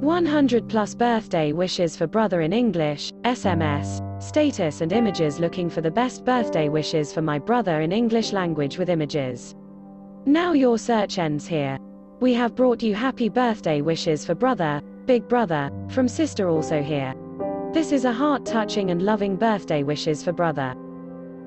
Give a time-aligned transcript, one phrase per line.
[0.00, 5.80] One hundred plus birthday wishes for brother in English, SMS, status and images looking for
[5.80, 9.54] the best birthday wishes for my brother in English language with images.
[10.26, 11.78] Now your search ends here.
[12.20, 17.14] We have brought you happy birthday wishes for brother, big brother, from sister also here.
[17.72, 20.74] This is a heart-touching and loving birthday wishes for brother.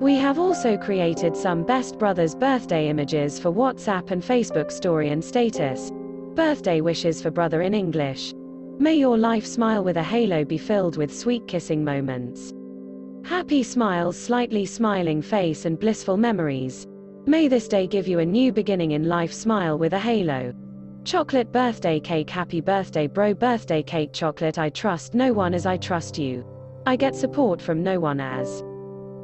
[0.00, 5.22] We have also created some best brothers birthday images for WhatsApp and Facebook story and
[5.22, 5.90] status.
[6.34, 8.32] Birthday wishes for brother in English.
[8.78, 12.52] May your life smile with a halo be filled with sweet kissing moments.
[13.24, 16.86] Happy smiles, slightly smiling face and blissful memories.
[17.26, 20.52] May this day give you a new beginning in life smile with a halo.
[21.04, 25.76] Chocolate birthday cake happy birthday bro birthday cake chocolate I trust no one as I
[25.76, 26.44] trust you.
[26.86, 28.64] I get support from no one as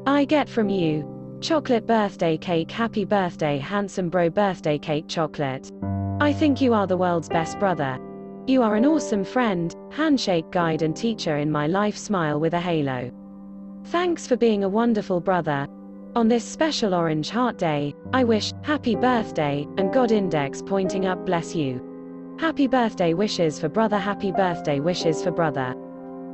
[0.08, 1.38] I get from you.
[1.42, 5.70] Chocolate birthday cake happy birthday handsome bro birthday cake chocolate.
[6.18, 7.98] I think you are the world's best brother.
[8.46, 12.60] You are an awesome friend, handshake guide and teacher in my life smile with a
[12.60, 13.10] halo.
[13.88, 15.68] Thanks for being a wonderful brother.
[16.16, 21.26] On this special Orange Heart Day, I wish, happy birthday, and God index pointing up
[21.26, 21.84] bless you.
[22.40, 25.74] Happy birthday wishes for brother, happy birthday wishes for brother.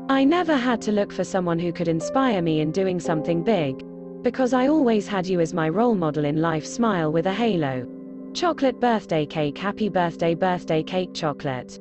[0.09, 3.83] I never had to look for someone who could inspire me in doing something big.
[4.23, 7.87] Because I always had you as my role model in life smile with a halo.
[8.35, 11.79] Chocolate birthday cake, happy birthday, birthday cake chocolate.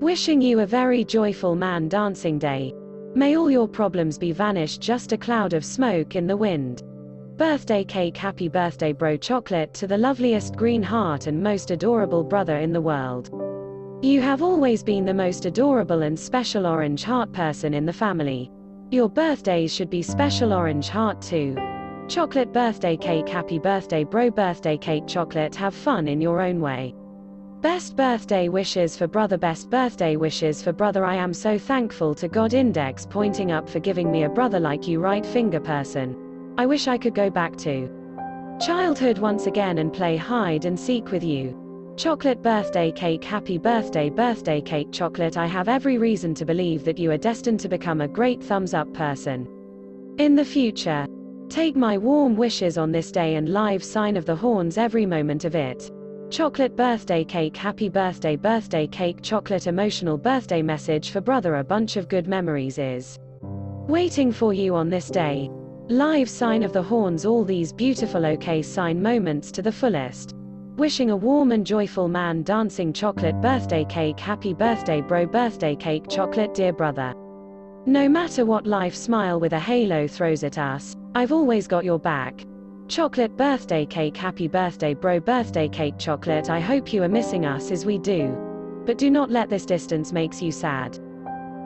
[0.00, 2.74] Wishing you a very joyful man dancing day.
[3.14, 6.82] May all your problems be vanished just a cloud of smoke in the wind.
[7.38, 12.58] Birthday cake happy birthday bro chocolate to the loveliest green heart and most adorable brother
[12.58, 13.30] in the world.
[14.06, 18.52] You have always been the most adorable and special orange heart person in the family.
[18.92, 21.56] Your birthdays should be special orange heart too.
[22.06, 26.94] Chocolate birthday cake happy birthday bro birthday cake chocolate have fun in your own way.
[27.62, 32.28] Best birthday wishes for brother best birthday wishes for brother I am so thankful to
[32.28, 36.54] God index pointing up for giving me a brother like you right finger person.
[36.56, 37.90] I wish I could go back to
[38.64, 41.65] childhood once again and play hide and seek with you.
[41.96, 45.38] Chocolate birthday cake, happy birthday, birthday cake chocolate.
[45.38, 48.74] I have every reason to believe that you are destined to become a great thumbs
[48.74, 49.48] up person.
[50.18, 51.06] In the future,
[51.48, 55.46] take my warm wishes on this day and live sign of the horns every moment
[55.46, 55.90] of it.
[56.28, 61.56] Chocolate birthday cake, happy birthday, birthday cake, chocolate emotional birthday message for brother.
[61.56, 63.18] A bunch of good memories is
[63.88, 65.50] waiting for you on this day.
[65.88, 70.35] Live sign of the horns all these beautiful OK sign moments to the fullest.
[70.76, 76.04] Wishing a warm and joyful man dancing chocolate birthday cake happy birthday bro birthday cake
[76.06, 77.14] chocolate dear brother.
[77.86, 81.98] No matter what life smile with a halo throws at us, I've always got your
[81.98, 82.44] back.
[82.88, 87.70] Chocolate birthday cake happy birthday bro birthday cake chocolate I hope you are missing us
[87.70, 88.36] as we do.
[88.84, 90.98] But do not let this distance makes you sad.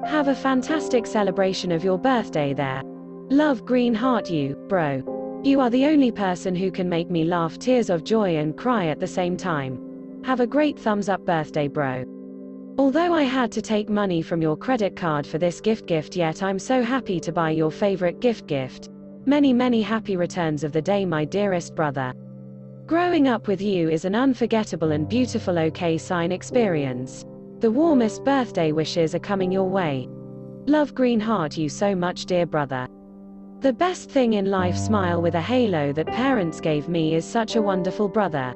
[0.07, 2.83] Have a fantastic celebration of your birthday there.
[3.29, 5.03] Love green heart you, bro.
[5.43, 8.89] You are the only person who can make me laugh tears of joy and cry
[8.89, 10.21] at the same time.
[10.23, 12.05] Have a great thumbs up birthday bro.
[12.77, 16.43] Although I had to take money from your credit card for this gift gift yet
[16.43, 18.91] I'm so happy to buy your favorite gift gift.
[19.25, 22.13] Many many happy returns of the day my dearest brother.
[22.85, 27.25] Growing up with you is an unforgettable and beautiful OK sign experience.
[27.61, 30.07] The warmest birthday wishes are coming your way.
[30.67, 32.89] Love green heart you so much dear brother.
[33.61, 37.57] The best thing in life smile with a halo that parents gave me is such
[37.57, 38.55] a wonderful brother.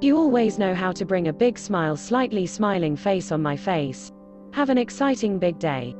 [0.00, 4.12] You always know how to bring a big smile slightly smiling face on my face.
[4.52, 5.96] Have an exciting big day.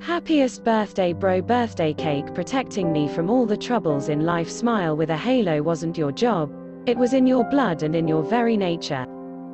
[0.00, 5.08] Happiest birthday bro birthday cake protecting me from all the troubles in life smile with
[5.08, 6.52] a halo wasn't your job,
[6.84, 9.06] it was in your blood and in your very nature.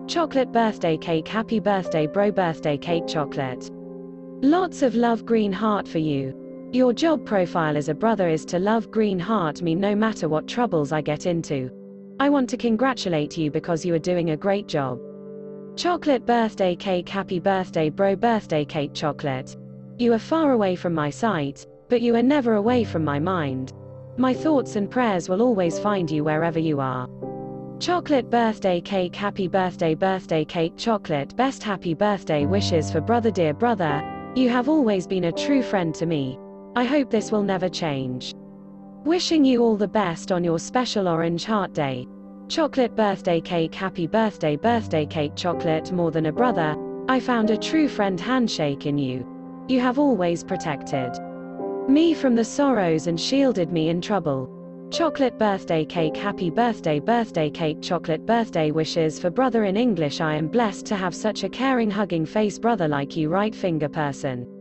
[0.08, 3.70] Chocolate birthday cake happy birthday bro birthday cake chocolate.
[4.42, 6.43] Lots of love green heart for you.
[6.74, 10.48] Your job profile as a brother is to love green heart me no matter what
[10.48, 11.70] troubles I get into.
[12.18, 14.98] I want to congratulate you because you are doing a great job.
[15.76, 19.56] Chocolate birthday cake happy birthday bro birthday cake chocolate.
[19.98, 23.72] You are far away from my sight, but you are never away from my mind.
[24.16, 27.08] My thoughts and prayers will always find you wherever you are.
[27.78, 33.54] Chocolate birthday cake happy birthday birthday cake chocolate best happy birthday wishes for brother dear
[33.54, 34.02] brother.
[34.34, 36.36] You have always been a true friend to me.
[36.76, 38.34] I hope this will never change.
[39.04, 42.08] Wishing you all the best on your special Orange Heart Day.
[42.48, 46.74] Chocolate birthday cake happy birthday birthday cake chocolate more than a brother,
[47.08, 49.24] I found a true friend handshake in you.
[49.68, 51.12] You have always protected
[51.88, 54.50] me from the sorrows and shielded me in trouble.
[54.90, 60.34] Chocolate birthday cake Happy birthday birthday cake Chocolate birthday wishes for brother in English I
[60.34, 64.53] am blessed to have such a caring hugging face brother like you right finger person.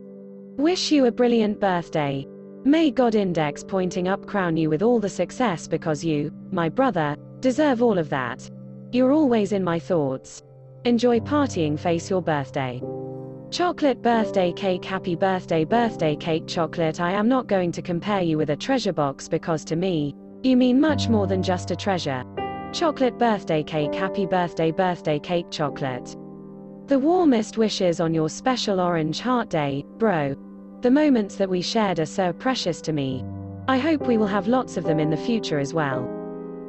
[0.58, 2.24] Wish you a brilliant birthday.
[2.64, 7.16] May God index pointing up crown you with all the success because you, my brother,
[7.40, 8.48] deserve all of that.
[8.92, 10.44] You're always in my thoughts.
[10.84, 12.80] Enjoy partying face your birthday.
[13.50, 18.38] Chocolate birthday cake Happy birthday birthday cake chocolate I am not going to compare you
[18.38, 20.14] with a treasure box because to me,
[20.44, 22.22] you mean much more than just a treasure.
[22.72, 26.16] Chocolate birthday cake Happy birthday birthday cake chocolate.
[26.86, 30.36] The warmest wishes on your special orange heart day, bro.
[30.82, 33.24] The moments that we shared are so precious to me.
[33.66, 36.06] I hope we will have lots of them in the future as well.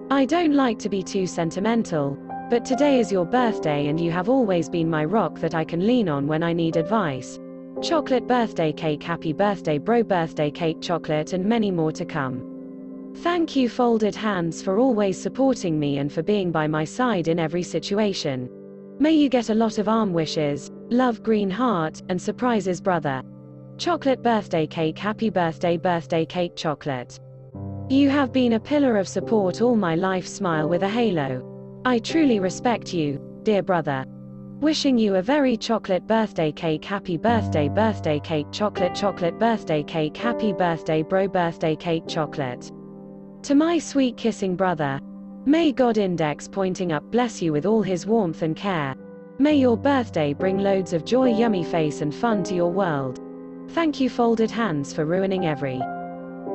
[0.09, 2.17] I don't like to be too sentimental,
[2.49, 5.85] but today is your birthday and you have always been my rock that I can
[5.85, 7.37] lean on when I need advice.
[7.81, 13.11] Chocolate birthday cake Happy birthday bro birthday cake chocolate and many more to come.
[13.17, 17.37] Thank you folded hands for always supporting me and for being by my side in
[17.37, 18.49] every situation.
[18.97, 23.23] May you get a lot of arm wishes, love green heart, and surprises brother.
[23.77, 27.19] Chocolate birthday cake Happy birthday birthday cake chocolate.
[27.89, 31.81] You have been a pillar of support all my life smile with a halo.
[31.83, 34.05] I truly respect you, dear brother.
[34.61, 40.15] Wishing you a very chocolate birthday cake Happy birthday birthday cake chocolate chocolate birthday cake
[40.15, 42.71] Happy birthday bro birthday cake chocolate.
[43.43, 45.01] To my sweet kissing brother,
[45.45, 48.95] may God index pointing up bless you with all his warmth and care.
[49.37, 53.19] May your birthday bring loads of joy, yummy face, and fun to your world.
[53.69, 55.81] Thank you, folded hands, for ruining every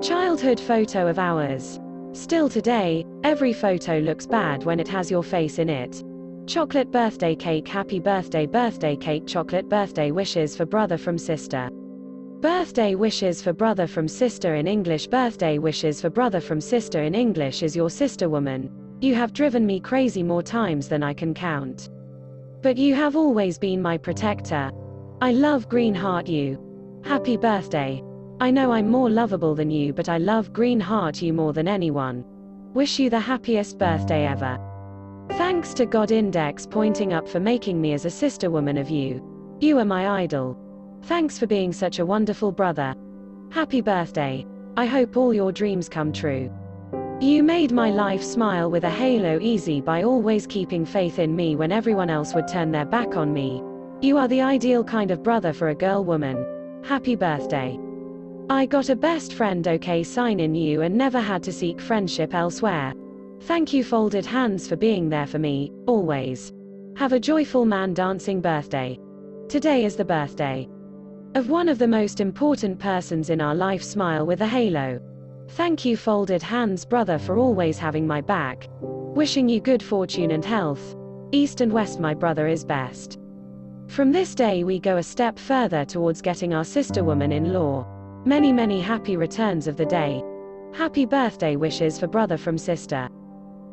[0.02, 1.78] childhood photo of ours.
[2.12, 6.02] Still today, every photo looks bad when it has your face in it.
[6.46, 11.70] Chocolate birthday cake, happy birthday, birthday cake, chocolate birthday wishes for brother from sister.
[12.40, 15.08] Birthday wishes for brother from sister in English.
[15.08, 18.70] Birthday wishes for brother from sister in English is your sister woman.
[19.02, 21.90] You have driven me crazy more times than I can count.
[22.62, 24.70] But you have always been my protector.
[25.20, 27.02] I love Green Heart you.
[27.04, 28.02] Happy birthday.
[28.40, 31.68] I know I'm more lovable than you, but I love Green Heart you more than
[31.68, 32.24] anyone.
[32.72, 34.58] Wish you the happiest birthday ever.
[35.32, 39.22] Thanks to God Index pointing up for making me as a sister woman of you.
[39.60, 40.58] You are my idol.
[41.04, 42.94] Thanks for being such a wonderful brother.
[43.50, 44.46] Happy birthday.
[44.76, 46.52] I hope all your dreams come true.
[47.20, 51.56] You made my life smile with a halo easy by always keeping faith in me
[51.56, 53.62] when everyone else would turn their back on me.
[54.00, 56.82] You are the ideal kind of brother for a girl woman.
[56.84, 57.78] Happy birthday.
[58.48, 62.34] I got a best friend okay sign in you and never had to seek friendship
[62.34, 62.94] elsewhere.
[63.42, 66.52] Thank you folded hands for being there for me, always.
[66.96, 68.98] Have a joyful man dancing birthday.
[69.48, 70.68] Today is the birthday
[71.34, 75.00] of one of the most important persons in our life smile with a halo.
[75.50, 78.68] Thank you folded hands brother for always having my back.
[78.80, 80.96] Wishing you good fortune and health.
[81.30, 83.18] East and west my brother is best.
[83.86, 87.86] From this day we go a step further towards getting our sister woman in law.
[88.24, 90.22] Many many happy returns of the day.
[90.72, 93.08] Happy birthday wishes for brother from sister.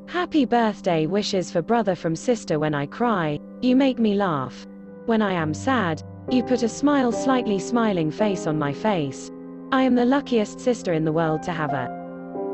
[0.08, 4.66] Happy birthday wishes for brother from sister when I cry, you make me laugh.
[5.06, 9.32] When I am sad, you put a smile slightly smiling face on my face.
[9.72, 11.88] I am the luckiest sister in the world to have a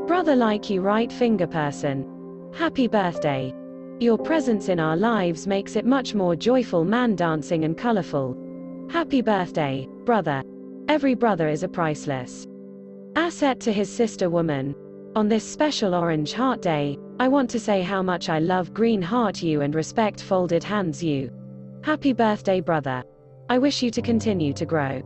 [0.08, 2.52] brother like you right finger person.
[2.54, 3.54] Happy birthday.
[4.00, 8.38] Your presence in our lives makes it much more joyful man dancing and colorful.
[8.92, 10.44] Happy birthday, brother.
[10.88, 12.46] Every brother is a priceless
[13.16, 14.76] asset to his sister woman.
[15.16, 19.02] On this special Orange Heart Day, I want to say how much I love Green
[19.02, 21.32] Heart you and respect Folded Hands you.
[21.84, 23.04] Happy birthday, brother.
[23.50, 25.02] I wish you to continue to grow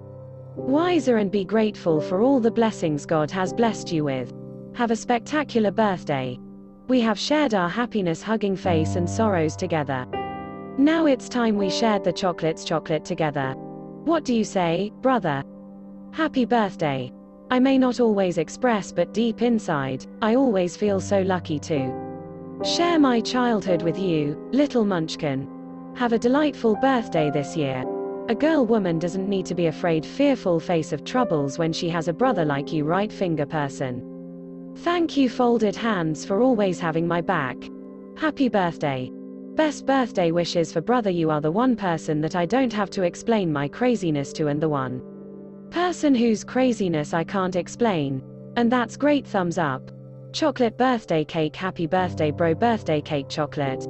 [0.57, 4.33] wiser and be grateful for all the blessings God has blessed you with.
[4.75, 6.39] Have a spectacular birthday.
[6.87, 10.05] We have shared our happiness hugging face and sorrows together.
[10.77, 13.53] Now it's time we shared the chocolates chocolate together.
[14.05, 15.43] What do you say, brother?
[16.11, 17.11] Happy birthday.
[17.51, 22.99] I may not always express, but deep inside, I always feel so lucky to share
[22.99, 25.47] my childhood with you, little munchkin.
[25.95, 27.83] Have a delightful birthday this year.
[28.29, 32.09] A girl woman doesn't need to be afraid fearful face of troubles when she has
[32.09, 34.73] a brother like you right finger person.
[34.79, 37.55] Thank you folded hands for always having my back.
[38.17, 39.09] Happy birthday.
[39.55, 43.03] Best birthday wishes for brother you are the one person that I don't have to
[43.03, 45.01] explain my craziness to and the one
[45.71, 48.21] person whose craziness I can't explain.
[48.57, 49.89] And that's great thumbs up.
[50.33, 53.87] Chocolate birthday cake happy birthday bro birthday cake chocolate.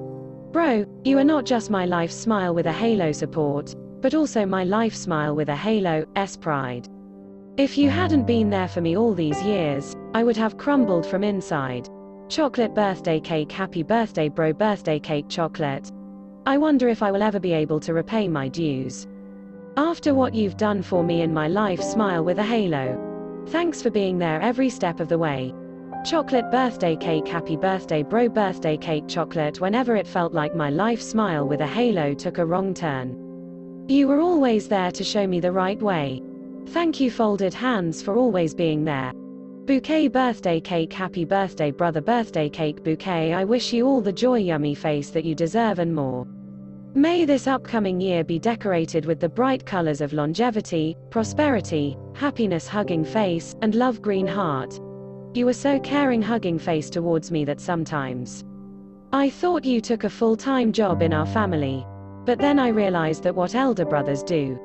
[0.51, 3.75] Bro, you are not just my life smile with a halo support,
[4.07, 6.87] but also my life smile with a halo, S pride.
[7.57, 11.25] If you hadn't been there for me all these years, I would have crumbled from
[11.25, 11.89] inside.
[12.29, 15.91] Chocolate birthday cake, happy birthday, bro, birthday cake, chocolate.
[16.45, 19.07] I wonder if I will ever be able to repay my dues.
[19.75, 23.43] After what you've done for me in my life, smile with a halo.
[23.47, 25.53] Thanks for being there every step of the way.
[26.05, 29.59] Chocolate birthday cake, happy birthday, bro, birthday cake, chocolate.
[29.59, 33.26] Whenever it felt like my life, smile with a halo took a wrong turn.
[33.89, 36.22] You were always there to show me the right way.
[36.67, 39.13] Thank you, folded hands, for always being there.
[39.65, 43.34] Bouquet birthday cake, happy birthday, brother, birthday cake bouquet.
[43.34, 46.27] I wish you all the joy, yummy face that you deserve and more.
[46.96, 53.06] May this upcoming year be decorated with the bright colors of longevity, prosperity, happiness, hugging
[53.06, 54.82] face, and love, green heart.
[55.34, 58.44] You were so caring, hugging face towards me that sometimes
[59.13, 61.86] I thought you took a full time job in our family.
[62.27, 64.60] But then I realized that what elder brothers do.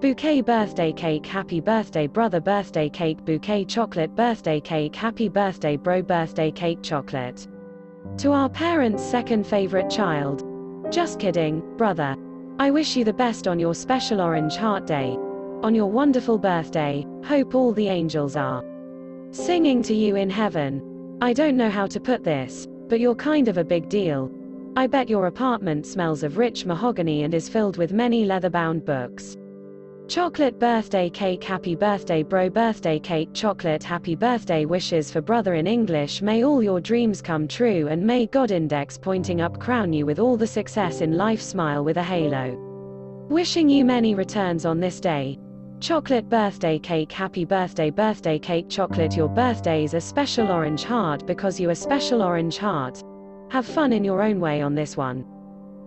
[0.00, 6.00] Bouquet birthday cake, happy birthday, brother, birthday cake, bouquet chocolate, birthday cake, happy birthday, bro,
[6.00, 7.48] birthday cake, chocolate.
[8.18, 10.44] To our parents' second favorite child.
[10.92, 12.16] Just kidding, brother.
[12.60, 15.16] I wish you the best on your special Orange Heart Day.
[15.64, 18.62] On your wonderful birthday, hope all the angels are
[19.32, 21.18] singing to you in heaven.
[21.20, 24.30] I don't know how to put this, but you're kind of a big deal.
[24.76, 28.84] I bet your apartment smells of rich mahogany and is filled with many leather bound
[28.84, 29.36] books.
[30.08, 35.66] Chocolate birthday cake happy birthday bro birthday cake chocolate happy birthday wishes for brother in
[35.66, 40.06] English may all your dreams come true and may God index pointing up crown you
[40.06, 42.56] with all the success in life smile with a halo.
[43.28, 45.38] Wishing you many returns on this day.
[45.80, 51.60] Chocolate birthday cake happy birthday birthday cake chocolate your birthday's a special orange heart because
[51.60, 53.04] you a special orange heart.
[53.50, 55.24] Have fun in your own way on this one.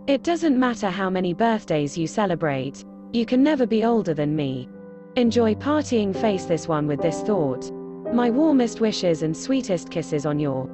[0.07, 4.67] It doesn't matter how many birthdays you celebrate, you can never be older than me.
[5.15, 7.71] Enjoy partying, face this one with this thought.
[8.13, 10.69] My warmest wishes and sweetest kisses on your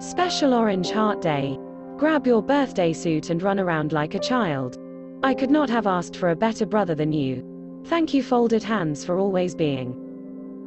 [0.00, 1.58] special Orange Heart Day.
[1.96, 4.78] Grab your birthday suit and run around like a child.
[5.22, 7.82] I could not have asked for a better brother than you.
[7.86, 10.00] Thank you, folded hands, for always being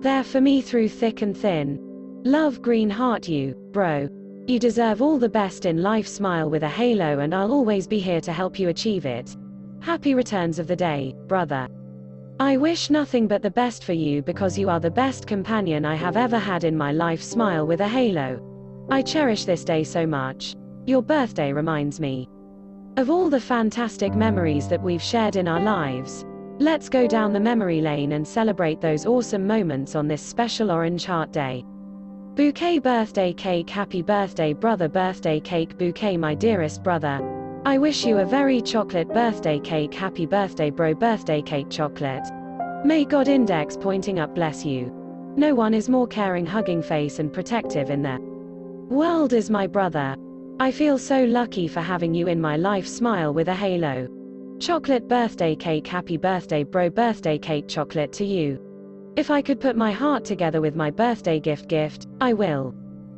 [0.02, 1.80] there for me through thick and thin.
[2.24, 4.08] Love, green heart, you, bro.
[4.48, 6.08] You deserve all the best in life.
[6.08, 9.36] Smile with a halo, and I'll always be here to help you achieve it.
[9.82, 11.68] Happy returns of the day, brother.
[12.40, 15.96] I wish nothing but the best for you because you are the best companion I
[15.96, 17.22] have ever had in my life.
[17.22, 18.40] Smile with a halo.
[18.90, 20.56] I cherish this day so much.
[20.86, 22.30] Your birthday reminds me
[22.96, 26.24] of all the fantastic memories that we've shared in our lives.
[26.58, 31.04] Let's go down the memory lane and celebrate those awesome moments on this special Orange
[31.04, 31.66] Heart Day.
[32.38, 37.20] Bouquet birthday cake happy birthday brother birthday cake bouquet my dearest brother.
[37.66, 42.22] I wish you a very chocolate birthday cake happy birthday bro birthday cake chocolate.
[42.86, 44.94] May God index pointing up bless you.
[45.36, 48.20] No one is more caring hugging face and protective in the
[48.94, 50.16] world is my brother.
[50.60, 54.08] I feel so lucky for having you in my life smile with a halo.
[54.60, 58.67] Chocolate birthday cake happy birthday bro birthday cake chocolate to you.
[59.18, 62.76] If I could put my heart together with my birthday gift gift, I will.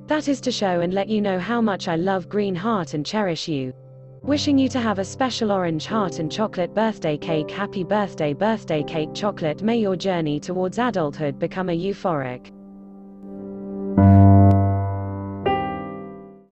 [0.08, 3.06] That is to show and let you know how much I love Green Heart and
[3.06, 3.74] cherish you.
[4.22, 7.52] Wishing you to have a special orange heart and chocolate birthday cake.
[7.52, 9.62] Happy birthday, birthday cake chocolate.
[9.62, 12.54] May your journey towards adulthood become a euphoric